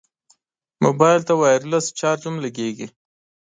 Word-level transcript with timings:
موبایل 0.85 1.21
ته 1.27 1.33
وایرلس 1.41 1.85
چارج 1.99 2.21
هم 2.27 2.35
لګېږي. 2.45 2.87